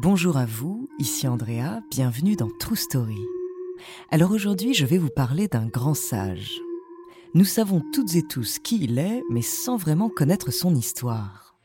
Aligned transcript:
Bonjour 0.00 0.36
à 0.36 0.46
vous, 0.46 0.88
ici 1.00 1.26
Andrea, 1.26 1.82
bienvenue 1.90 2.36
dans 2.36 2.50
True 2.60 2.76
Story. 2.76 3.18
Alors 4.12 4.30
aujourd'hui, 4.30 4.72
je 4.72 4.86
vais 4.86 4.96
vous 4.96 5.10
parler 5.10 5.48
d'un 5.48 5.66
grand 5.66 5.94
sage. 5.94 6.60
Nous 7.34 7.44
savons 7.44 7.82
toutes 7.92 8.14
et 8.14 8.22
tous 8.22 8.60
qui 8.60 8.78
il 8.80 9.00
est, 9.00 9.24
mais 9.28 9.42
sans 9.42 9.76
vraiment 9.76 10.08
connaître 10.08 10.52
son 10.52 10.76
histoire. 10.76 11.56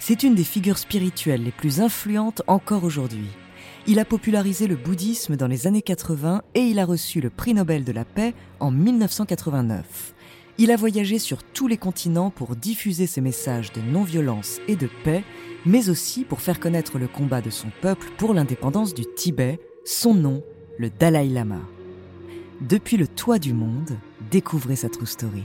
C'est 0.00 0.22
une 0.22 0.34
des 0.34 0.42
figures 0.42 0.78
spirituelles 0.78 1.44
les 1.44 1.52
plus 1.52 1.82
influentes 1.82 2.40
encore 2.46 2.84
aujourd'hui. 2.84 3.28
Il 3.86 3.98
a 3.98 4.06
popularisé 4.06 4.68
le 4.68 4.76
bouddhisme 4.76 5.36
dans 5.36 5.46
les 5.46 5.66
années 5.66 5.82
80 5.82 6.44
et 6.54 6.60
il 6.60 6.78
a 6.78 6.86
reçu 6.86 7.20
le 7.20 7.28
prix 7.28 7.52
Nobel 7.52 7.84
de 7.84 7.92
la 7.92 8.06
paix 8.06 8.32
en 8.58 8.70
1989. 8.70 10.14
Il 10.56 10.70
a 10.70 10.76
voyagé 10.76 11.18
sur 11.18 11.42
tous 11.42 11.68
les 11.68 11.76
continents 11.76 12.30
pour 12.30 12.56
diffuser 12.56 13.06
ses 13.06 13.20
messages 13.20 13.70
de 13.72 13.82
non-violence 13.82 14.60
et 14.66 14.76
de 14.76 14.88
paix, 15.04 15.24
mais 15.64 15.88
aussi 15.88 16.24
pour 16.24 16.40
faire 16.40 16.60
connaître 16.60 16.98
le 16.98 17.08
combat 17.08 17.40
de 17.40 17.50
son 17.50 17.68
peuple 17.80 18.08
pour 18.18 18.34
l'indépendance 18.34 18.94
du 18.94 19.04
Tibet, 19.04 19.60
son 19.84 20.14
nom, 20.14 20.42
le 20.78 20.90
Dalai 20.90 21.28
Lama. 21.28 21.60
Depuis 22.60 22.96
le 22.96 23.08
toit 23.08 23.38
du 23.38 23.52
monde, 23.52 23.98
découvrez 24.30 24.76
sa 24.76 24.88
true 24.88 25.06
story. 25.06 25.44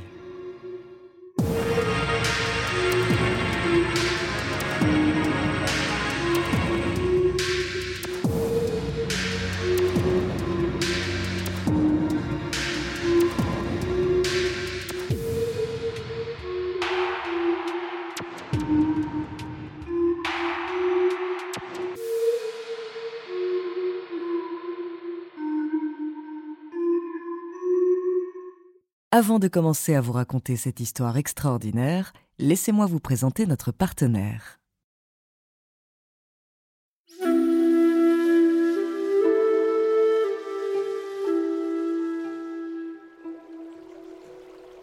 Avant 29.19 29.39
de 29.39 29.47
commencer 29.47 29.95
à 29.95 29.99
vous 29.99 30.11
raconter 30.11 30.55
cette 30.55 30.79
histoire 30.79 31.17
extraordinaire, 31.17 32.13
laissez-moi 32.37 32.85
vous 32.85 32.99
présenter 32.99 33.47
notre 33.47 33.71
partenaire. 33.71 34.59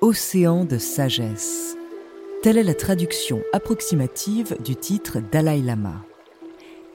Océan 0.00 0.64
de 0.64 0.78
sagesse. 0.78 1.76
Telle 2.42 2.58
est 2.58 2.64
la 2.64 2.74
traduction 2.74 3.40
approximative 3.52 4.56
du 4.64 4.74
titre 4.74 5.20
Dalai 5.30 5.62
Lama. 5.62 6.04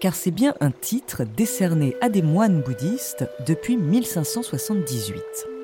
Car 0.02 0.14
c'est 0.14 0.32
bien 0.32 0.56
un 0.60 0.72
titre 0.72 1.24
décerné 1.24 1.96
à 2.02 2.10
des 2.10 2.22
moines 2.22 2.62
bouddhistes 2.62 3.24
depuis 3.48 3.78
1578 3.78 5.59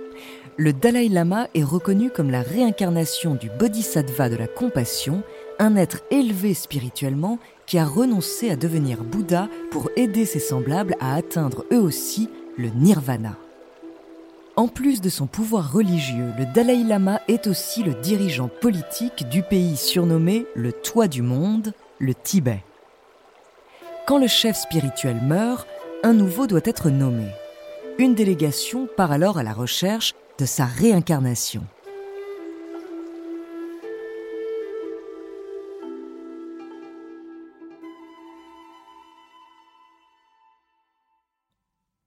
le 0.57 0.71
Dalai 0.71 1.09
Lama 1.09 1.47
est 1.53 1.63
reconnu 1.63 2.09
comme 2.09 2.31
la 2.31 2.41
réincarnation 2.41 3.35
du 3.35 3.49
bodhisattva 3.49 4.29
de 4.29 4.37
la 4.37 4.47
compassion, 4.47 5.21
un 5.59 5.75
être 5.75 6.01
élevé 6.11 6.53
spirituellement 6.53 7.39
qui 7.65 7.77
a 7.77 7.85
renoncé 7.85 8.49
à 8.49 8.55
devenir 8.55 9.03
Bouddha 9.03 9.49
pour 9.71 9.89
aider 9.97 10.25
ses 10.25 10.39
semblables 10.39 10.95
à 10.99 11.15
atteindre 11.15 11.65
eux 11.73 11.79
aussi 11.79 12.29
le 12.57 12.69
nirvana. 12.69 13.35
En 14.55 14.69
plus 14.69 15.01
de 15.01 15.09
son 15.09 15.27
pouvoir 15.27 15.73
religieux, 15.73 16.31
le 16.37 16.45
Dalai 16.53 16.83
Lama 16.83 17.19
est 17.27 17.47
aussi 17.47 17.83
le 17.83 17.93
dirigeant 17.93 18.47
politique 18.47 19.27
du 19.27 19.43
pays 19.43 19.75
surnommé 19.75 20.45
le 20.55 20.71
Toit 20.71 21.09
du 21.09 21.21
Monde, 21.21 21.73
le 21.99 22.13
Tibet. 22.13 22.63
Quand 24.07 24.17
le 24.17 24.27
chef 24.27 24.55
spirituel 24.55 25.19
meurt, 25.21 25.67
un 26.03 26.13
nouveau 26.13 26.47
doit 26.47 26.61
être 26.63 26.89
nommé. 26.89 27.27
Une 27.97 28.15
délégation 28.15 28.87
part 28.95 29.11
alors 29.11 29.37
à 29.37 29.43
la 29.43 29.53
recherche 29.53 30.13
de 30.37 30.45
sa 30.45 30.65
réincarnation. 30.65 31.65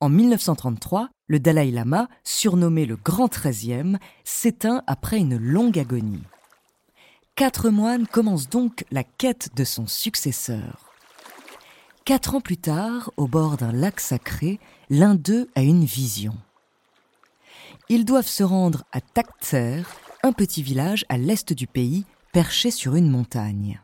En 0.01 0.11
1933, 0.11 1.09
le 1.27 1.41
Dalai 1.41 1.71
Lama, 1.71 2.09
surnommé 2.23 2.87
le 2.87 2.97
Grand 2.97 3.29
Treizième, 3.29 3.99
s'éteint 4.25 4.83
après 4.87 5.19
une 5.19 5.37
longue 5.37 5.79
agonie. 5.79 6.23
Quatre 7.35 7.71
moines 7.71 8.07
commencent 8.07 8.49
donc 8.49 8.85
la 8.91 9.05
quête 9.05 9.51
de 9.57 9.65
son 9.65 9.87
successeur. 9.87 10.93
Quatre 12.05 12.35
ans 12.35 12.41
plus 12.41 12.57
tard, 12.57 13.11
au 13.17 13.27
bord 13.27 13.57
d'un 13.57 13.73
lac 13.73 14.01
sacré, 14.01 14.61
l'un 14.89 15.15
d'eux 15.15 15.49
a 15.55 15.63
une 15.63 15.85
vision 15.85 16.35
ils 17.89 18.05
doivent 18.05 18.27
se 18.27 18.43
rendre 18.43 18.85
à 18.93 19.01
Taktser, 19.01 19.83
un 20.23 20.33
petit 20.33 20.63
village 20.63 21.05
à 21.09 21.17
l'est 21.17 21.53
du 21.53 21.67
pays, 21.67 22.05
perché 22.33 22.71
sur 22.71 22.95
une 22.95 23.11
montagne. 23.11 23.81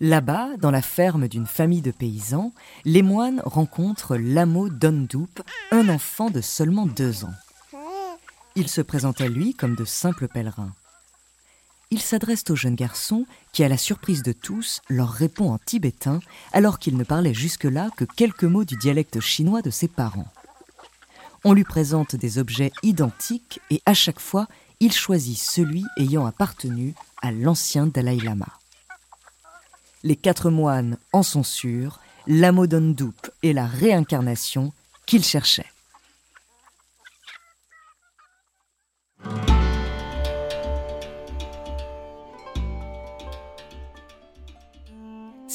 Là-bas, 0.00 0.58
dans 0.58 0.70
la 0.70 0.82
ferme 0.82 1.26
d'une 1.26 1.46
famille 1.46 1.80
de 1.80 1.90
paysans, 1.90 2.52
les 2.84 3.02
moines 3.02 3.40
rencontrent 3.46 4.16
Lamo 4.16 4.68
Dondup, 4.68 5.40
un 5.70 5.88
enfant 5.88 6.28
de 6.28 6.42
seulement 6.42 6.86
deux 6.86 7.24
ans. 7.24 7.34
Il 8.56 8.68
se 8.68 8.82
présente 8.82 9.22
à 9.22 9.28
lui 9.28 9.54
comme 9.54 9.74
de 9.74 9.86
simples 9.86 10.28
pèlerins 10.28 10.72
il 11.90 12.00
s'adresse 12.00 12.44
au 12.50 12.56
jeune 12.56 12.74
garçon 12.74 13.26
qui, 13.52 13.62
à 13.62 13.68
la 13.68 13.78
surprise 13.78 14.22
de 14.22 14.32
tous, 14.32 14.80
leur 14.88 15.10
répond 15.10 15.50
en 15.50 15.58
tibétain 15.58 16.20
alors 16.52 16.78
qu'il 16.78 16.96
ne 16.96 17.04
parlait 17.04 17.34
jusque-là 17.34 17.90
que 17.96 18.04
quelques 18.04 18.44
mots 18.44 18.64
du 18.64 18.76
dialecte 18.76 19.20
chinois 19.20 19.62
de 19.62 19.70
ses 19.70 19.88
parents. 19.88 20.30
On 21.44 21.52
lui 21.52 21.64
présente 21.64 22.16
des 22.16 22.38
objets 22.38 22.72
identiques 22.82 23.60
et 23.70 23.80
à 23.86 23.94
chaque 23.94 24.20
fois, 24.20 24.48
il 24.80 24.92
choisit 24.92 25.38
celui 25.38 25.84
ayant 25.96 26.26
appartenu 26.26 26.94
à 27.22 27.30
l'ancien 27.30 27.86
Dalai 27.86 28.16
Lama. 28.16 28.48
Les 30.02 30.16
quatre 30.16 30.50
moines 30.50 30.98
en 31.12 31.22
sont 31.22 31.44
sûrs, 31.44 32.00
l'Amodondup 32.26 33.30
est 33.42 33.52
la 33.52 33.66
réincarnation 33.66 34.72
qu'ils 35.06 35.24
cherchaient. 35.24 35.70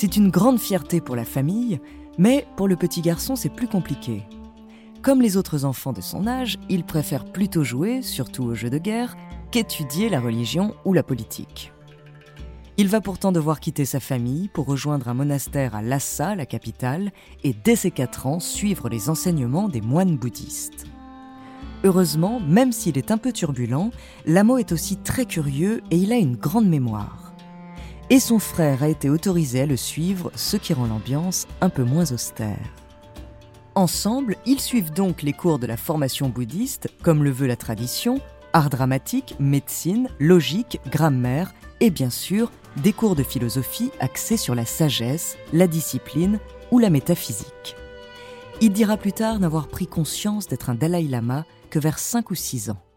C'est 0.01 0.17
une 0.17 0.31
grande 0.31 0.59
fierté 0.59 0.99
pour 0.99 1.15
la 1.15 1.25
famille, 1.25 1.79
mais 2.17 2.47
pour 2.57 2.67
le 2.67 2.75
petit 2.75 3.01
garçon, 3.01 3.35
c'est 3.35 3.53
plus 3.53 3.67
compliqué. 3.67 4.23
Comme 5.03 5.21
les 5.21 5.37
autres 5.37 5.63
enfants 5.63 5.93
de 5.93 6.01
son 6.01 6.25
âge, 6.25 6.57
il 6.69 6.83
préfère 6.83 7.23
plutôt 7.23 7.63
jouer, 7.63 8.01
surtout 8.01 8.45
aux 8.45 8.55
jeux 8.55 8.71
de 8.71 8.79
guerre, 8.79 9.15
qu'étudier 9.51 10.09
la 10.09 10.19
religion 10.19 10.73
ou 10.85 10.93
la 10.93 11.03
politique. 11.03 11.71
Il 12.77 12.87
va 12.87 12.99
pourtant 12.99 13.31
devoir 13.31 13.59
quitter 13.59 13.85
sa 13.85 13.99
famille 13.99 14.47
pour 14.47 14.65
rejoindre 14.65 15.07
un 15.07 15.13
monastère 15.13 15.75
à 15.75 15.83
Lhasa, 15.83 16.33
la 16.33 16.47
capitale, 16.47 17.11
et 17.43 17.53
dès 17.53 17.75
ses 17.75 17.91
4 17.91 18.25
ans 18.25 18.39
suivre 18.39 18.89
les 18.89 19.07
enseignements 19.07 19.69
des 19.69 19.81
moines 19.81 20.17
bouddhistes. 20.17 20.87
Heureusement, 21.83 22.39
même 22.39 22.71
s'il 22.71 22.97
est 22.97 23.11
un 23.11 23.19
peu 23.19 23.31
turbulent, 23.31 23.91
Lamo 24.25 24.57
est 24.57 24.71
aussi 24.71 24.97
très 24.97 25.25
curieux 25.25 25.83
et 25.91 25.97
il 25.97 26.11
a 26.11 26.17
une 26.17 26.37
grande 26.37 26.67
mémoire 26.67 27.20
et 28.11 28.19
son 28.19 28.39
frère 28.39 28.83
a 28.83 28.89
été 28.89 29.09
autorisé 29.09 29.61
à 29.61 29.65
le 29.65 29.77
suivre, 29.77 30.33
ce 30.35 30.57
qui 30.57 30.73
rend 30.73 30.85
l'ambiance 30.85 31.47
un 31.61 31.69
peu 31.69 31.83
moins 31.83 32.11
austère. 32.11 32.59
Ensemble, 33.73 34.35
ils 34.45 34.59
suivent 34.59 34.91
donc 34.91 35.21
les 35.21 35.31
cours 35.31 35.59
de 35.59 35.65
la 35.65 35.77
formation 35.77 36.27
bouddhiste, 36.27 36.89
comme 37.03 37.23
le 37.23 37.31
veut 37.31 37.47
la 37.47 37.55
tradition, 37.55 38.19
art 38.51 38.69
dramatique, 38.69 39.35
médecine, 39.39 40.09
logique, 40.19 40.81
grammaire 40.91 41.53
et 41.79 41.89
bien 41.89 42.09
sûr 42.09 42.51
des 42.75 42.91
cours 42.91 43.15
de 43.15 43.23
philosophie 43.23 43.91
axés 44.01 44.35
sur 44.35 44.55
la 44.55 44.65
sagesse, 44.65 45.37
la 45.53 45.67
discipline 45.67 46.39
ou 46.69 46.79
la 46.79 46.89
métaphysique. 46.89 47.77
Il 48.59 48.73
dira 48.73 48.97
plus 48.97 49.13
tard 49.13 49.39
n'avoir 49.39 49.69
pris 49.69 49.87
conscience 49.87 50.49
d'être 50.49 50.69
un 50.69 50.75
Dalai 50.75 51.03
Lama 51.03 51.45
que 51.69 51.79
vers 51.79 51.97
5 51.97 52.29
ou 52.29 52.35
6 52.35 52.71
ans. 52.71 52.90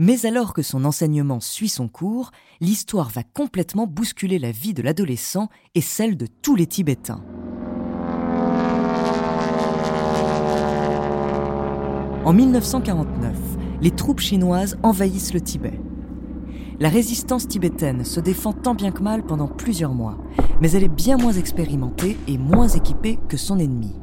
Mais 0.00 0.26
alors 0.26 0.54
que 0.54 0.62
son 0.62 0.84
enseignement 0.84 1.38
suit 1.38 1.68
son 1.68 1.86
cours, 1.86 2.32
l'histoire 2.60 3.10
va 3.10 3.22
complètement 3.22 3.86
bousculer 3.86 4.40
la 4.40 4.50
vie 4.50 4.74
de 4.74 4.82
l'adolescent 4.82 5.48
et 5.76 5.80
celle 5.80 6.16
de 6.16 6.26
tous 6.26 6.56
les 6.56 6.66
Tibétains. 6.66 7.22
En 12.24 12.32
1949, 12.32 13.36
les 13.82 13.92
troupes 13.92 14.18
chinoises 14.18 14.78
envahissent 14.82 15.32
le 15.32 15.40
Tibet. 15.40 15.80
La 16.80 16.88
résistance 16.88 17.46
tibétaine 17.46 18.04
se 18.04 18.18
défend 18.18 18.52
tant 18.52 18.74
bien 18.74 18.90
que 18.90 19.02
mal 19.02 19.24
pendant 19.24 19.46
plusieurs 19.46 19.94
mois, 19.94 20.18
mais 20.60 20.72
elle 20.72 20.82
est 20.82 20.88
bien 20.88 21.18
moins 21.18 21.34
expérimentée 21.34 22.18
et 22.26 22.36
moins 22.36 22.66
équipée 22.66 23.20
que 23.28 23.36
son 23.36 23.60
ennemi. 23.60 23.94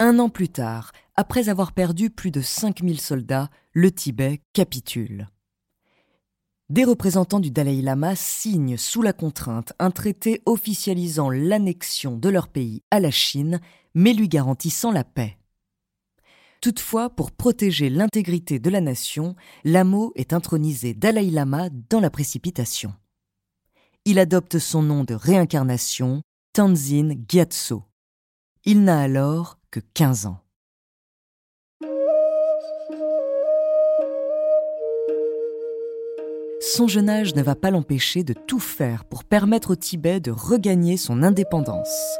Un 0.00 0.18
an 0.18 0.30
plus 0.30 0.48
tard, 0.48 0.91
après 1.14 1.48
avoir 1.48 1.72
perdu 1.72 2.10
plus 2.10 2.30
de 2.30 2.40
5000 2.40 3.00
soldats, 3.00 3.50
le 3.72 3.90
Tibet 3.92 4.40
capitule. 4.52 5.28
Des 6.70 6.84
représentants 6.84 7.40
du 7.40 7.50
Dalai 7.50 7.82
Lama 7.82 8.16
signent 8.16 8.78
sous 8.78 9.02
la 9.02 9.12
contrainte 9.12 9.74
un 9.78 9.90
traité 9.90 10.40
officialisant 10.46 11.28
l'annexion 11.28 12.16
de 12.16 12.28
leur 12.30 12.48
pays 12.48 12.82
à 12.90 12.98
la 12.98 13.10
Chine, 13.10 13.60
mais 13.94 14.14
lui 14.14 14.28
garantissant 14.28 14.90
la 14.90 15.04
paix. 15.04 15.36
Toutefois, 16.62 17.10
pour 17.10 17.32
protéger 17.32 17.90
l'intégrité 17.90 18.58
de 18.58 18.70
la 18.70 18.80
nation, 18.80 19.34
Lamo 19.64 20.12
est 20.14 20.32
intronisé 20.32 20.94
Dalai 20.94 21.30
Lama 21.30 21.68
dans 21.90 22.00
la 22.00 22.08
précipitation. 22.08 22.94
Il 24.04 24.18
adopte 24.18 24.58
son 24.58 24.82
nom 24.82 25.04
de 25.04 25.14
réincarnation, 25.14 26.22
Tanzin 26.52 27.16
Gyatso. 27.28 27.84
Il 28.64 28.84
n'a 28.84 29.00
alors 29.00 29.58
que 29.70 29.80
15 29.80 30.26
ans. 30.26 30.41
Son 36.64 36.86
jeune 36.86 37.10
âge 37.10 37.34
ne 37.34 37.42
va 37.42 37.56
pas 37.56 37.72
l'empêcher 37.72 38.22
de 38.22 38.34
tout 38.34 38.60
faire 38.60 39.04
pour 39.04 39.24
permettre 39.24 39.72
au 39.72 39.74
Tibet 39.74 40.20
de 40.20 40.30
regagner 40.30 40.96
son 40.96 41.24
indépendance. 41.24 42.16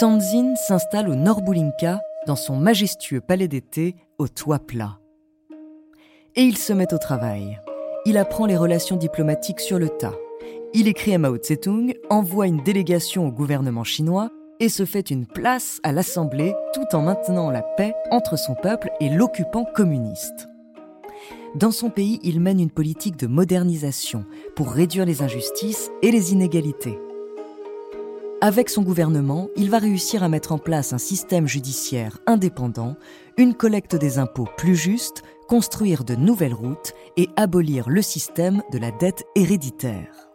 Tanzin 0.00 0.56
s'installe 0.56 1.08
au 1.08 1.14
Nord 1.14 1.42
Boulinka, 1.42 2.00
dans 2.26 2.34
son 2.34 2.56
majestueux 2.56 3.20
palais 3.20 3.46
d'été 3.46 3.94
au 4.18 4.26
toit 4.26 4.58
plat. 4.58 4.98
Et 6.34 6.42
il 6.42 6.58
se 6.58 6.72
met 6.72 6.92
au 6.92 6.98
travail. 6.98 7.60
Il 8.04 8.18
apprend 8.18 8.46
les 8.46 8.56
relations 8.56 8.96
diplomatiques 8.96 9.60
sur 9.60 9.78
le 9.78 9.88
tas. 9.88 10.16
Il 10.72 10.88
écrit 10.88 11.14
à 11.14 11.18
Mao 11.18 11.36
Tse-tung, 11.36 11.94
envoie 12.10 12.48
une 12.48 12.64
délégation 12.64 13.28
au 13.28 13.30
gouvernement 13.30 13.84
chinois 13.84 14.28
et 14.58 14.70
se 14.70 14.84
fait 14.84 15.08
une 15.08 15.28
place 15.28 15.78
à 15.84 15.92
l'Assemblée 15.92 16.52
tout 16.72 16.96
en 16.96 17.02
maintenant 17.02 17.48
la 17.48 17.62
paix 17.62 17.94
entre 18.10 18.36
son 18.36 18.56
peuple 18.56 18.90
et 18.98 19.08
l'occupant 19.08 19.64
communiste. 19.64 20.48
Dans 21.54 21.70
son 21.70 21.88
pays, 21.88 22.18
il 22.24 22.40
mène 22.40 22.58
une 22.58 22.70
politique 22.70 23.16
de 23.16 23.28
modernisation 23.28 24.24
pour 24.56 24.72
réduire 24.72 25.06
les 25.06 25.22
injustices 25.22 25.90
et 26.02 26.10
les 26.10 26.32
inégalités. 26.32 26.98
Avec 28.40 28.68
son 28.68 28.82
gouvernement, 28.82 29.48
il 29.56 29.70
va 29.70 29.78
réussir 29.78 30.24
à 30.24 30.28
mettre 30.28 30.50
en 30.50 30.58
place 30.58 30.92
un 30.92 30.98
système 30.98 31.46
judiciaire 31.46 32.18
indépendant, 32.26 32.96
une 33.38 33.54
collecte 33.54 33.94
des 33.94 34.18
impôts 34.18 34.48
plus 34.56 34.74
juste, 34.74 35.22
construire 35.48 36.04
de 36.04 36.16
nouvelles 36.16 36.54
routes 36.54 36.92
et 37.16 37.28
abolir 37.36 37.88
le 37.88 38.02
système 38.02 38.62
de 38.72 38.78
la 38.78 38.90
dette 38.90 39.24
héréditaire. 39.36 40.28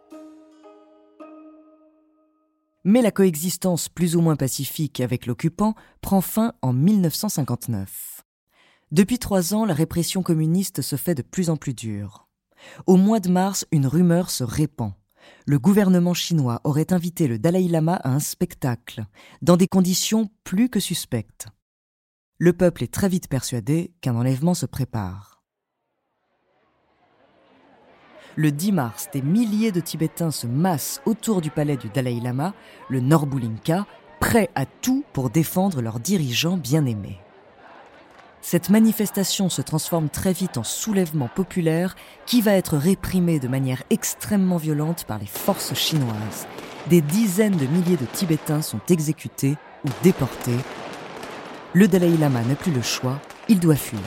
Mais 2.85 3.01
la 3.01 3.11
coexistence 3.11 3.89
plus 3.89 4.15
ou 4.15 4.21
moins 4.21 4.37
pacifique 4.37 5.01
avec 5.01 5.25
l'occupant 5.25 5.75
prend 6.01 6.21
fin 6.21 6.53
en 6.61 6.71
1959. 6.71 8.18
Depuis 8.91 9.19
trois 9.19 9.53
ans, 9.53 9.65
la 9.65 9.73
répression 9.73 10.23
communiste 10.23 10.81
se 10.81 10.95
fait 10.95 11.15
de 11.15 11.21
plus 11.21 11.49
en 11.49 11.57
plus 11.57 11.73
dure. 11.73 12.27
Au 12.87 12.97
mois 12.97 13.19
de 13.19 13.29
mars, 13.29 13.65
une 13.71 13.87
rumeur 13.87 14.29
se 14.31 14.43
répand 14.43 14.93
le 15.45 15.59
gouvernement 15.59 16.13
chinois 16.13 16.61
aurait 16.63 16.93
invité 16.93 17.27
le 17.27 17.39
Dalai 17.39 17.67
Lama 17.67 17.95
à 17.95 18.09
un 18.09 18.19
spectacle, 18.19 19.05
dans 19.41 19.57
des 19.57 19.67
conditions 19.67 20.29
plus 20.43 20.69
que 20.69 20.79
suspectes. 20.79 21.47
Le 22.37 22.53
peuple 22.53 22.83
est 22.83 22.93
très 22.93 23.09
vite 23.09 23.27
persuadé 23.27 23.91
qu'un 24.01 24.15
enlèvement 24.15 24.53
se 24.53 24.65
prépare. 24.65 25.43
Le 28.35 28.51
10 28.51 28.71
mars, 28.71 29.09
des 29.11 29.21
milliers 29.21 29.71
de 29.71 29.81
Tibétains 29.81 30.31
se 30.31 30.47
massent 30.47 31.01
autour 31.05 31.41
du 31.41 31.49
palais 31.49 31.75
du 31.75 31.89
Dalai 31.89 32.19
Lama, 32.21 32.53
le 32.87 33.01
Norbulinka, 33.01 33.85
prêts 34.21 34.49
à 34.55 34.65
tout 34.65 35.03
pour 35.11 35.29
défendre 35.29 35.81
leur 35.81 35.99
dirigeant 35.99 36.55
bien-aimé. 36.55 37.17
Cette 38.41 38.69
manifestation 38.69 39.49
se 39.49 39.61
transforme 39.61 40.09
très 40.09 40.33
vite 40.33 40.57
en 40.57 40.63
soulèvement 40.63 41.27
populaire 41.27 41.95
qui 42.25 42.41
va 42.41 42.53
être 42.53 42.77
réprimé 42.77 43.39
de 43.39 43.47
manière 43.47 43.83
extrêmement 43.89 44.57
violente 44.57 45.03
par 45.03 45.19
les 45.19 45.25
forces 45.25 45.73
chinoises. 45.73 46.47
Des 46.89 47.01
dizaines 47.01 47.57
de 47.57 47.65
milliers 47.65 47.97
de 47.97 48.05
Tibétains 48.05 48.61
sont 48.61 48.79
exécutés 48.89 49.57
ou 49.85 49.89
déportés. 50.03 50.57
Le 51.73 51.87
Dalai 51.87 52.17
Lama 52.17 52.41
n'a 52.43 52.55
plus 52.55 52.71
le 52.71 52.81
choix, 52.81 53.19
il 53.49 53.59
doit 53.59 53.75
fuir. 53.75 53.99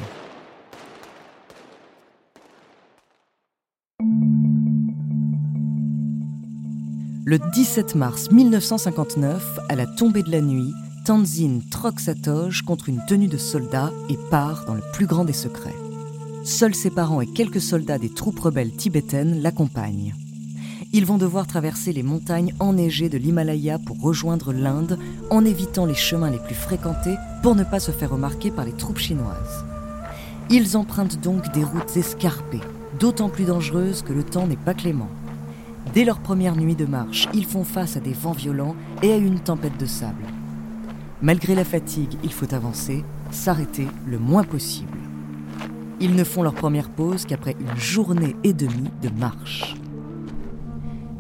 Le 7.25 7.39
17 7.39 7.95
mars 7.95 8.31
1959, 8.31 9.61
à 9.69 9.77
la 9.77 9.87
tombée 9.87 10.23
de 10.23 10.31
la 10.31 10.41
nuit, 10.41 10.73
Tanzin 11.05 11.59
troque 11.69 11.99
sa 11.99 12.15
toge 12.15 12.63
contre 12.63 12.89
une 12.89 13.05
tenue 13.09 13.27
de 13.27 13.37
soldat 13.37 13.91
et 14.09 14.17
part 14.31 14.65
dans 14.67 14.75
le 14.75 14.83
plus 14.93 15.07
grand 15.07 15.25
des 15.25 15.33
secrets. 15.33 15.75
Seuls 16.45 16.77
ses 16.77 16.91
parents 16.91 17.21
et 17.21 17.27
quelques 17.27 17.61
soldats 17.61 17.99
des 17.99 18.09
troupes 18.09 18.39
rebelles 18.39 18.71
tibétaines 18.71 19.43
l'accompagnent. 19.43 20.15
Ils 20.93 21.05
vont 21.05 21.19
devoir 21.19 21.49
traverser 21.49 21.93
les 21.93 22.05
montagnes 22.05 22.55
enneigées 22.61 23.09
de 23.09 23.19
l'Himalaya 23.19 23.81
pour 23.81 24.01
rejoindre 24.01 24.53
l'Inde 24.53 24.97
en 25.29 25.45
évitant 25.45 25.87
les 25.87 25.95
chemins 25.95 26.31
les 26.31 26.39
plus 26.39 26.55
fréquentés 26.55 27.17
pour 27.43 27.57
ne 27.57 27.65
pas 27.65 27.81
se 27.81 27.91
faire 27.91 28.11
remarquer 28.11 28.53
par 28.53 28.65
les 28.65 28.73
troupes 28.73 28.99
chinoises. 28.99 29.65
Ils 30.51 30.77
empruntent 30.77 31.21
donc 31.21 31.53
des 31.53 31.65
routes 31.65 31.97
escarpées, 31.97 32.61
d'autant 33.01 33.29
plus 33.29 33.45
dangereuses 33.45 34.03
que 34.03 34.13
le 34.13 34.23
temps 34.23 34.47
n'est 34.47 34.57
pas 34.57 34.75
clément. 34.75 35.09
Dès 35.95 36.05
leur 36.05 36.21
première 36.21 36.57
nuit 36.57 36.77
de 36.77 36.87
marche, 36.87 37.29
ils 37.35 37.47
font 37.47 37.65
face 37.65 37.97
à 37.97 38.01
des 38.01 38.13
vents 38.13 38.33
violents 38.33 38.77
et 39.03 39.13
à 39.13 39.17
une 39.17 39.41
tempête 39.41 39.79
de 39.81 39.87
sable. 39.87 40.32
Malgré 41.23 41.55
la 41.55 41.65
fatigue, 41.65 42.17
il 42.25 42.33
faut 42.33 42.53
avancer, 42.53 43.05
s'arrêter 43.31 43.87
le 44.09 44.19
moins 44.19 44.43
possible. 44.43 44.99
Ils 46.01 46.17
ne 46.17 46.25
font 46.25 46.43
leur 46.43 46.55
première 46.55 46.91
pause 46.91 47.27
qu'après 47.27 47.55
une 47.61 47.77
journée 47.77 48.35
et 48.43 48.53
demie 48.53 48.91
de 49.01 49.09
marche. 49.09 49.77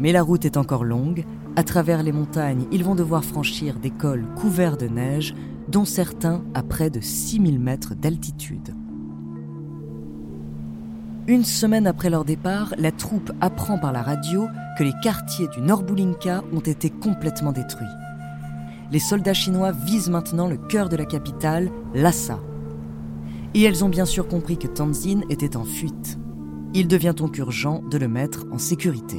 Mais 0.00 0.10
la 0.10 0.24
route 0.24 0.44
est 0.44 0.56
encore 0.56 0.82
longue. 0.82 1.24
À 1.54 1.62
travers 1.62 2.02
les 2.02 2.10
montagnes, 2.10 2.66
ils 2.72 2.82
vont 2.82 2.96
devoir 2.96 3.24
franchir 3.24 3.78
des 3.78 3.90
cols 3.90 4.24
couverts 4.34 4.76
de 4.76 4.88
neige, 4.88 5.36
dont 5.68 5.84
certains 5.84 6.42
à 6.52 6.64
près 6.64 6.90
de 6.90 7.00
6000 7.00 7.60
mètres 7.60 7.94
d'altitude. 7.94 8.74
Une 11.28 11.44
semaine 11.44 11.86
après 11.86 12.10
leur 12.10 12.24
départ, 12.24 12.74
la 12.76 12.90
troupe 12.90 13.30
apprend 13.40 13.78
par 13.78 13.92
la 13.92 14.02
radio 14.02 14.48
que 14.76 14.82
les 14.82 14.94
quartiers 15.00 15.46
du 15.54 15.60
Nord-Boulinka 15.60 16.42
ont 16.52 16.58
été 16.58 16.90
complètement 16.90 17.52
détruits 17.52 17.86
les 18.92 18.98
soldats 18.98 19.32
chinois 19.32 19.72
visent 19.72 20.10
maintenant 20.10 20.46
le 20.46 20.58
cœur 20.58 20.90
de 20.90 20.96
la 20.96 21.06
capitale, 21.06 21.70
Lhasa. 21.94 22.38
Et 23.54 23.62
elles 23.62 23.84
ont 23.84 23.88
bien 23.88 24.04
sûr 24.04 24.28
compris 24.28 24.58
que 24.58 24.66
Tanzin 24.66 25.22
était 25.30 25.56
en 25.56 25.64
fuite. 25.64 26.18
Il 26.74 26.88
devient 26.88 27.14
donc 27.16 27.38
urgent 27.38 27.82
de 27.90 27.96
le 27.96 28.06
mettre 28.06 28.44
en 28.52 28.58
sécurité. 28.58 29.18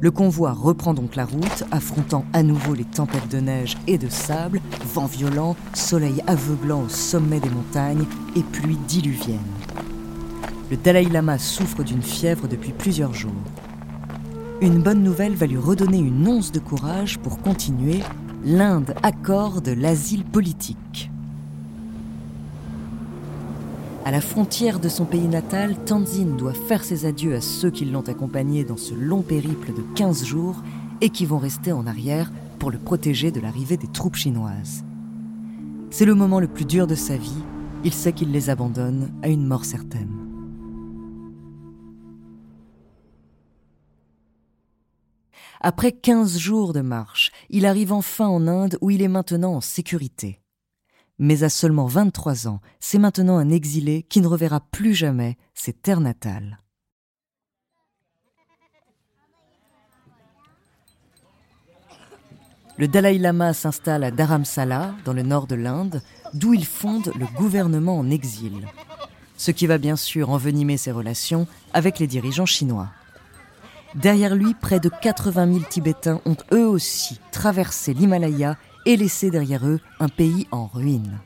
Le 0.00 0.10
convoi 0.10 0.52
reprend 0.52 0.94
donc 0.94 1.16
la 1.16 1.26
route, 1.26 1.64
affrontant 1.70 2.24
à 2.32 2.42
nouveau 2.42 2.72
les 2.72 2.86
tempêtes 2.86 3.30
de 3.30 3.40
neige 3.40 3.76
et 3.86 3.98
de 3.98 4.08
sable, 4.08 4.62
vent 4.94 5.04
violent, 5.04 5.54
soleil 5.74 6.22
aveuglant 6.26 6.84
au 6.84 6.88
sommet 6.88 7.40
des 7.40 7.50
montagnes 7.50 8.06
et 8.36 8.42
pluie 8.42 8.78
diluvienne. 8.88 9.38
Le 10.70 10.78
Dalai 10.78 11.04
Lama 11.04 11.36
souffre 11.36 11.82
d'une 11.82 12.02
fièvre 12.02 12.48
depuis 12.48 12.72
plusieurs 12.72 13.12
jours. 13.12 13.32
Une 14.62 14.82
bonne 14.82 15.02
nouvelle 15.02 15.34
va 15.34 15.46
lui 15.46 15.56
redonner 15.56 15.98
une 15.98 16.26
once 16.26 16.52
de 16.52 16.58
courage 16.58 17.18
pour 17.18 17.38
continuer 17.38 18.00
l'Inde 18.44 18.94
accorde 19.02 19.68
l'asile 19.68 20.24
politique. 20.24 21.10
À 24.04 24.10
la 24.10 24.20
frontière 24.20 24.80
de 24.80 24.88
son 24.88 25.04
pays 25.04 25.28
natal, 25.28 25.76
Tanzin 25.84 26.36
doit 26.38 26.54
faire 26.54 26.82
ses 26.82 27.04
adieux 27.04 27.34
à 27.34 27.40
ceux 27.40 27.70
qui 27.70 27.84
l'ont 27.84 28.08
accompagné 28.08 28.64
dans 28.64 28.78
ce 28.78 28.94
long 28.94 29.20
périple 29.20 29.72
de 29.74 29.82
15 29.94 30.24
jours 30.24 30.62
et 31.02 31.10
qui 31.10 31.26
vont 31.26 31.38
rester 31.38 31.72
en 31.72 31.86
arrière 31.86 32.32
pour 32.58 32.70
le 32.70 32.78
protéger 32.78 33.30
de 33.30 33.40
l'arrivée 33.40 33.76
des 33.76 33.88
troupes 33.88 34.16
chinoises. 34.16 34.84
C'est 35.90 36.06
le 36.06 36.14
moment 36.14 36.40
le 36.40 36.48
plus 36.48 36.64
dur 36.64 36.86
de 36.86 36.94
sa 36.94 37.16
vie, 37.16 37.44
il 37.84 37.92
sait 37.92 38.12
qu'il 38.12 38.32
les 38.32 38.48
abandonne 38.48 39.10
à 39.22 39.28
une 39.28 39.46
mort 39.46 39.64
certaine. 39.64 40.19
Après 45.62 45.92
15 45.92 46.38
jours 46.38 46.72
de 46.72 46.80
marche, 46.80 47.30
il 47.50 47.66
arrive 47.66 47.92
enfin 47.92 48.26
en 48.26 48.46
Inde 48.46 48.78
où 48.80 48.90
il 48.90 49.02
est 49.02 49.08
maintenant 49.08 49.52
en 49.52 49.60
sécurité. 49.60 50.40
Mais 51.18 51.42
à 51.42 51.50
seulement 51.50 51.84
23 51.84 52.48
ans, 52.48 52.60
c'est 52.80 52.98
maintenant 52.98 53.36
un 53.36 53.50
exilé 53.50 54.02
qui 54.04 54.22
ne 54.22 54.26
reverra 54.26 54.60
plus 54.60 54.94
jamais 54.94 55.36
ses 55.52 55.74
terres 55.74 56.00
natales. 56.00 56.60
Le 62.78 62.88
Dalai 62.88 63.18
Lama 63.18 63.52
s'installe 63.52 64.04
à 64.04 64.10
Dharamsala, 64.10 64.94
dans 65.04 65.12
le 65.12 65.22
nord 65.22 65.46
de 65.46 65.56
l'Inde, 65.56 66.00
d'où 66.32 66.54
il 66.54 66.64
fonde 66.64 67.12
le 67.18 67.26
gouvernement 67.36 67.98
en 67.98 68.08
exil. 68.08 68.66
Ce 69.36 69.50
qui 69.50 69.66
va 69.66 69.76
bien 69.76 69.96
sûr 69.96 70.30
envenimer 70.30 70.78
ses 70.78 70.90
relations 70.90 71.46
avec 71.74 71.98
les 71.98 72.06
dirigeants 72.06 72.46
chinois. 72.46 72.88
Derrière 73.94 74.36
lui, 74.36 74.54
près 74.54 74.78
de 74.78 74.88
80 74.88 75.52
000 75.52 75.64
Tibétains 75.68 76.20
ont 76.24 76.36
eux 76.52 76.66
aussi 76.66 77.20
traversé 77.32 77.92
l'Himalaya 77.92 78.56
et 78.86 78.96
laissé 78.96 79.30
derrière 79.30 79.66
eux 79.66 79.80
un 79.98 80.08
pays 80.08 80.46
en 80.52 80.66
ruine. 80.66 81.18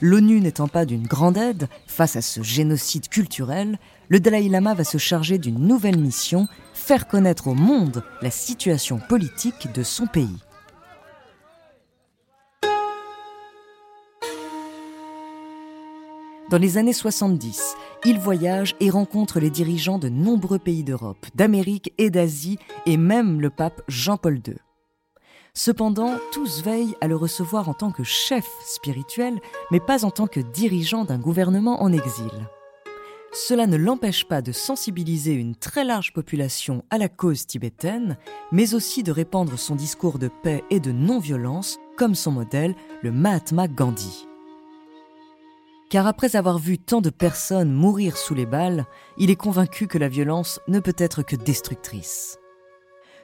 L'ONU 0.00 0.40
n'étant 0.40 0.68
pas 0.68 0.86
d'une 0.86 1.06
grande 1.06 1.36
aide 1.36 1.68
face 1.86 2.16
à 2.16 2.22
ce 2.22 2.42
génocide 2.42 3.08
culturel, 3.08 3.78
le 4.08 4.20
Dalai 4.20 4.48
Lama 4.48 4.74
va 4.74 4.84
se 4.84 4.96
charger 4.96 5.38
d'une 5.38 5.58
nouvelle 5.66 5.98
mission, 5.98 6.48
faire 6.72 7.06
connaître 7.06 7.48
au 7.48 7.54
monde 7.54 8.02
la 8.22 8.30
situation 8.30 8.98
politique 8.98 9.72
de 9.74 9.82
son 9.82 10.06
pays. 10.06 10.38
Dans 16.50 16.58
les 16.58 16.78
années 16.78 16.92
70, 16.92 17.76
il 18.04 18.18
voyage 18.18 18.74
et 18.80 18.90
rencontre 18.90 19.38
les 19.38 19.50
dirigeants 19.50 20.00
de 20.00 20.08
nombreux 20.08 20.58
pays 20.58 20.82
d'Europe, 20.82 21.24
d'Amérique 21.36 21.92
et 21.96 22.10
d'Asie, 22.10 22.58
et 22.86 22.96
même 22.96 23.40
le 23.40 23.50
pape 23.50 23.82
Jean-Paul 23.86 24.40
II. 24.44 24.56
Cependant, 25.54 26.16
tous 26.32 26.64
veillent 26.64 26.96
à 27.00 27.06
le 27.06 27.14
recevoir 27.14 27.68
en 27.68 27.74
tant 27.74 27.92
que 27.92 28.02
chef 28.02 28.48
spirituel, 28.66 29.38
mais 29.70 29.78
pas 29.78 30.04
en 30.04 30.10
tant 30.10 30.26
que 30.26 30.40
dirigeant 30.40 31.04
d'un 31.04 31.20
gouvernement 31.20 31.84
en 31.84 31.92
exil. 31.92 32.32
Cela 33.32 33.68
ne 33.68 33.76
l'empêche 33.76 34.24
pas 34.24 34.42
de 34.42 34.50
sensibiliser 34.50 35.34
une 35.34 35.54
très 35.54 35.84
large 35.84 36.12
population 36.12 36.84
à 36.90 36.98
la 36.98 37.08
cause 37.08 37.46
tibétaine, 37.46 38.18
mais 38.50 38.74
aussi 38.74 39.04
de 39.04 39.12
répandre 39.12 39.56
son 39.56 39.76
discours 39.76 40.18
de 40.18 40.28
paix 40.42 40.64
et 40.68 40.80
de 40.80 40.90
non-violence, 40.90 41.78
comme 41.96 42.16
son 42.16 42.32
modèle, 42.32 42.74
le 43.02 43.12
Mahatma 43.12 43.68
Gandhi. 43.68 44.26
Car 45.90 46.06
après 46.06 46.36
avoir 46.36 46.58
vu 46.58 46.78
tant 46.78 47.00
de 47.00 47.10
personnes 47.10 47.72
mourir 47.72 48.16
sous 48.16 48.32
les 48.32 48.46
balles, 48.46 48.86
il 49.18 49.28
est 49.28 49.36
convaincu 49.36 49.88
que 49.88 49.98
la 49.98 50.08
violence 50.08 50.60
ne 50.68 50.78
peut 50.78 50.94
être 50.96 51.22
que 51.22 51.34
destructrice. 51.34 52.38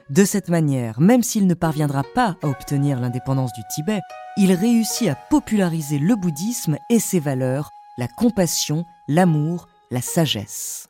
De 0.09 0.25
cette 0.25 0.49
manière, 0.49 0.99
même 0.99 1.23
s'il 1.23 1.47
ne 1.47 1.53
parviendra 1.53 2.03
pas 2.03 2.35
à 2.43 2.47
obtenir 2.47 2.99
l'indépendance 2.99 3.53
du 3.53 3.61
Tibet, 3.73 4.01
il 4.35 4.51
réussit 4.51 5.07
à 5.07 5.15
populariser 5.15 5.97
le 5.97 6.15
bouddhisme 6.17 6.77
et 6.89 6.99
ses 6.99 7.21
valeurs, 7.21 7.69
la 7.97 8.09
compassion, 8.09 8.83
l'amour, 9.07 9.67
la 9.89 10.01
sagesse. 10.01 10.89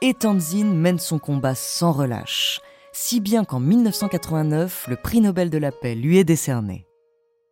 Et 0.00 0.14
Tanzin 0.14 0.72
mène 0.72 0.98
son 0.98 1.18
combat 1.18 1.54
sans 1.54 1.92
relâche, 1.92 2.60
si 2.92 3.20
bien 3.20 3.44
qu'en 3.44 3.60
1989, 3.60 4.86
le 4.88 4.96
prix 4.96 5.20
Nobel 5.20 5.50
de 5.50 5.58
la 5.58 5.70
paix 5.70 5.94
lui 5.94 6.16
est 6.16 6.24
décerné. 6.24 6.86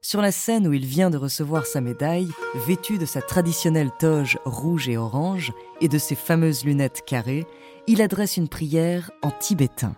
Sur 0.03 0.23
la 0.23 0.33
scène 0.33 0.67
où 0.67 0.73
il 0.73 0.87
vient 0.87 1.11
de 1.11 1.19
recevoir 1.19 1.67
sa 1.67 1.83
médaille, 1.83 2.31
vêtu 2.67 2.97
de 2.97 3.05
sa 3.05 3.21
traditionnelle 3.21 3.91
toge 3.99 4.39
rouge 4.47 4.89
et 4.89 4.97
orange 4.97 5.53
et 5.83 5.89
de 5.89 5.99
ses 5.99 6.15
fameuses 6.15 6.65
lunettes 6.65 7.03
carrées, 7.07 7.47
il 7.87 8.01
adresse 8.01 8.39
une 8.39 8.49
prière 8.49 9.11
en 9.21 9.31
tibétain. 9.31 9.95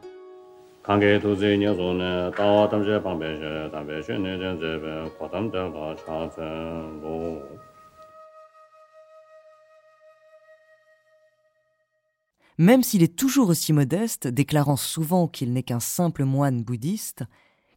Même 12.59 12.83
s'il 12.83 13.05
est 13.05 13.17
toujours 13.17 13.49
aussi 13.51 13.73
modeste, 13.73 14.27
déclarant 14.27 14.77
souvent 14.77 15.29
qu'il 15.29 15.53
n'est 15.53 15.63
qu'un 15.63 15.79
simple 15.79 16.25
moine 16.25 16.65
bouddhiste, 16.65 17.23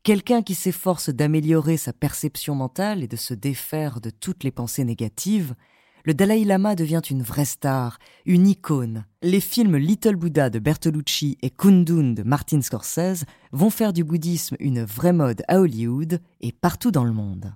quelqu'un 0.05 0.43
qui 0.43 0.53
s'efforce 0.53 1.09
d'améliorer 1.09 1.77
sa 1.77 1.91
perception 1.91 2.53
mentale 2.53 3.01
et 3.01 3.07
de 3.07 3.15
se 3.15 3.33
défaire 3.33 3.99
de 3.99 4.11
toutes 4.11 4.43
les 4.43 4.51
pensées 4.51 4.83
négatives, 4.83 5.55
le 6.03 6.13
Dalai 6.13 6.45
Lama 6.45 6.75
devient 6.75 7.01
une 7.09 7.23
vraie 7.23 7.43
star, 7.43 7.97
une 8.27 8.47
icône. 8.47 9.05
Les 9.23 9.39
films 9.39 9.77
Little 9.77 10.15
Buddha 10.15 10.51
de 10.51 10.59
Bertolucci 10.59 11.39
et 11.41 11.49
Kundun 11.49 12.13
de 12.13 12.21
Martin 12.21 12.61
Scorsese 12.61 13.25
vont 13.51 13.71
faire 13.71 13.93
du 13.93 14.03
bouddhisme 14.03 14.55
une 14.59 14.83
vraie 14.83 15.11
mode 15.11 15.41
à 15.47 15.59
Hollywood 15.59 16.21
et 16.39 16.51
partout 16.51 16.91
dans 16.91 17.03
le 17.03 17.11
monde. 17.11 17.55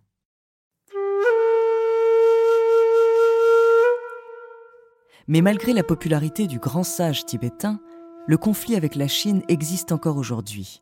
Mais 5.27 5.41
malgré 5.41 5.73
la 5.73 5.83
popularité 5.83 6.47
du 6.47 6.57
grand 6.57 6.83
sage 6.83 7.27
tibétain, 7.27 7.79
le 8.25 8.37
conflit 8.37 8.75
avec 8.75 8.95
la 8.95 9.07
Chine 9.07 9.43
existe 9.49 9.91
encore 9.91 10.17
aujourd'hui. 10.17 10.81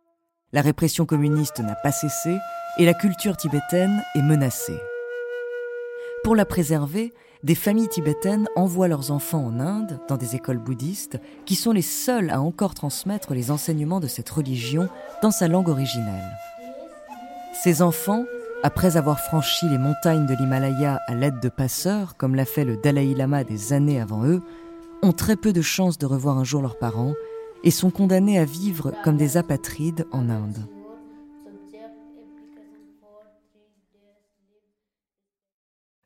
La 0.53 0.61
répression 0.61 1.05
communiste 1.05 1.59
n'a 1.59 1.75
pas 1.75 1.91
cessé 1.91 2.37
et 2.77 2.85
la 2.85 2.93
culture 2.93 3.35
tibétaine 3.35 4.01
est 4.15 4.21
menacée. 4.21 4.79
Pour 6.23 6.37
la 6.37 6.45
préserver, 6.45 7.13
des 7.43 7.53
familles 7.53 7.89
tibétaines 7.89 8.47
envoient 8.55 8.87
leurs 8.87 9.11
enfants 9.11 9.45
en 9.45 9.59
Inde, 9.59 9.99
dans 10.07 10.15
des 10.15 10.35
écoles 10.35 10.57
bouddhistes, 10.57 11.19
qui 11.45 11.55
sont 11.55 11.73
les 11.73 11.81
seules 11.81 12.29
à 12.29 12.39
encore 12.39 12.75
transmettre 12.75 13.33
les 13.33 13.51
enseignements 13.51 13.99
de 13.99 14.07
cette 14.07 14.29
religion 14.29 14.87
dans 15.21 15.31
sa 15.31 15.49
langue 15.49 15.67
originelle. 15.67 16.31
Ces 17.53 17.81
enfants, 17.81 18.23
après 18.63 18.95
avoir 18.95 19.19
franchi 19.19 19.67
les 19.67 19.77
montagnes 19.77 20.27
de 20.27 20.33
l'Himalaya 20.33 21.01
à 21.07 21.13
l'aide 21.13 21.41
de 21.41 21.49
passeurs, 21.49 22.15
comme 22.15 22.35
l'a 22.35 22.45
fait 22.45 22.63
le 22.63 22.77
Dalai 22.77 23.13
Lama 23.13 23.43
des 23.43 23.73
années 23.73 23.99
avant 23.99 24.25
eux, 24.25 24.41
ont 25.03 25.11
très 25.11 25.35
peu 25.35 25.51
de 25.51 25.61
chances 25.61 25.97
de 25.97 26.05
revoir 26.05 26.37
un 26.37 26.45
jour 26.45 26.61
leurs 26.61 26.79
parents 26.79 27.15
et 27.63 27.71
sont 27.71 27.91
condamnés 27.91 28.39
à 28.39 28.45
vivre 28.45 28.93
comme 29.03 29.17
des 29.17 29.37
apatrides 29.37 30.07
en 30.11 30.29
Inde. 30.29 30.67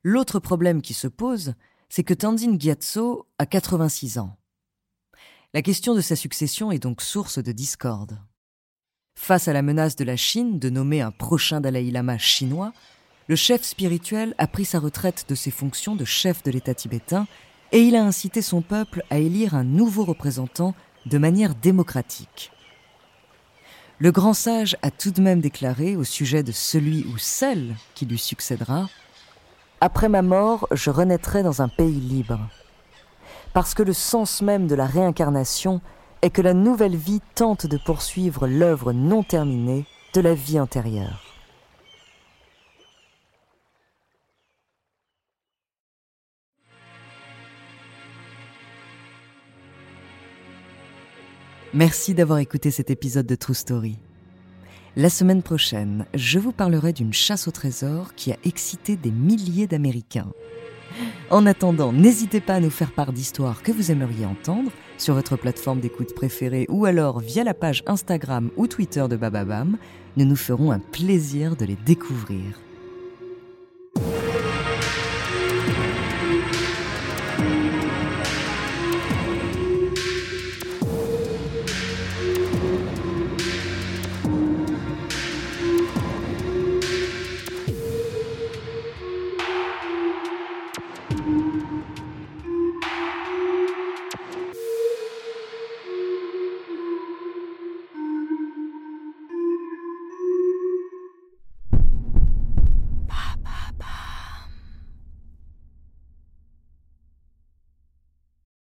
L'autre 0.04 0.40
problème 0.40 0.82
qui 0.82 0.94
se 0.94 1.08
pose, 1.08 1.54
c'est 1.90 2.04
que 2.04 2.14
Tenzin 2.14 2.58
Gyatso 2.58 3.28
a 3.38 3.46
86 3.46 4.18
ans. 4.18 4.36
La 5.54 5.62
question 5.62 5.94
de 5.94 6.02
sa 6.02 6.16
succession 6.16 6.72
est 6.72 6.80
donc 6.80 7.02
source 7.02 7.38
de 7.38 7.52
discorde. 7.52 8.18
Face 9.16 9.48
à 9.48 9.54
la 9.54 9.62
menace 9.62 9.96
de 9.96 10.06
la 10.06 10.16
Chine 10.16 10.58
de 10.58 10.70
nommer 10.70 11.02
un 11.02 11.12
prochain 11.12 11.62
Dalai 11.62 11.92
Lama 11.92 12.18
chinois, 12.18 12.74
le 13.28 13.36
chef 13.36 13.64
spirituel 13.64 14.34
a 14.38 14.48
pris 14.48 14.66
sa 14.66 14.80
retraite 14.80 15.26
de 15.28 15.36
ses 15.36 15.52
fonctions 15.52 15.96
de 15.96 16.06
chef 16.06 16.42
de 16.44 16.52
l'État 16.52 16.74
tibétain 16.74 17.28
et 17.72 17.82
il 17.82 17.96
a 17.96 18.04
incité 18.04 18.42
son 18.42 18.62
peuple 18.62 19.04
à 19.10 19.20
élire 19.20 19.54
un 19.54 19.64
nouveau 19.64 20.04
représentant 20.04 20.74
de 21.06 21.18
manière 21.18 21.56
démocratique. 21.56 22.52
Le 24.00 24.12
grand 24.12 24.34
sage 24.34 24.78
a 24.82 24.92
tout 24.92 25.12
de 25.12 25.22
même 25.22 25.42
déclaré 25.42 25.96
au 25.96 26.04
sujet 26.04 26.44
de 26.44 26.52
celui 26.52 27.06
ou 27.06 27.18
celle 27.18 27.76
qui 27.94 28.06
lui 28.06 28.18
succédera 28.18 28.88
après 29.84 30.10
ma 30.10 30.22
mort, 30.22 30.68
je 30.72 30.92
renaîtrai 30.92 31.42
dans 31.42 31.64
un 31.64 31.68
pays 31.68 32.00
libre. 32.00 32.38
Parce 33.52 33.74
que 33.74 33.82
le 33.82 33.94
sens 33.94 34.44
même 34.44 34.68
de 34.68 34.76
la 34.76 34.86
réincarnation 34.86 35.82
est 36.22 36.30
que 36.30 36.44
la 36.44 36.54
nouvelle 36.54 36.96
vie 36.96 37.22
tente 37.34 37.66
de 37.66 37.78
poursuivre 37.78 38.46
l'œuvre 38.46 38.94
non 38.94 39.24
terminée 39.24 39.88
de 40.14 40.22
la 40.22 40.36
vie 40.36 40.60
antérieure. 40.60 41.31
Merci 51.74 52.14
d'avoir 52.14 52.40
écouté 52.40 52.70
cet 52.70 52.90
épisode 52.90 53.26
de 53.26 53.36
True 53.36 53.54
Story. 53.54 53.98
La 54.98 55.10
semaine 55.10 55.42
prochaine, 55.42 56.06
je 56.14 56.38
vous 56.38 56.52
parlerai 56.52 56.92
d'une 56.92 57.14
chasse 57.14 57.48
au 57.48 57.52
trésor 57.52 58.14
qui 58.14 58.34
a 58.34 58.38
excité 58.44 58.98
des 58.98 59.12
milliers 59.12 59.68
d'Américains. 59.68 60.34
En 61.30 61.46
attendant, 61.46 61.94
n'hésitez 61.94 62.42
pas 62.42 62.56
à 62.56 62.60
nous 62.60 62.70
faire 62.70 62.92
part 62.92 63.14
d'histoires 63.14 63.64
que 63.64 63.72
vous 63.72 63.90
aimeriez 63.90 64.26
entendre 64.26 64.70
sur 64.98 65.14
votre 65.14 65.38
plateforme 65.38 65.80
d'écoute 65.80 66.14
préférée 66.14 66.66
ou 66.68 66.84
alors 66.84 67.22
via 67.22 67.46
la 67.46 67.54
page 67.54 67.84
Instagram 67.88 68.52
ou 68.58 68.68
Twitter 68.68 69.06
de 69.10 69.16
Bababam. 69.16 69.78
Nous 70.18 70.26
nous 70.26 70.36
ferons 70.36 70.72
un 70.72 70.80
plaisir 70.80 71.56
de 71.56 71.64
les 71.64 71.78
découvrir. 71.86 72.60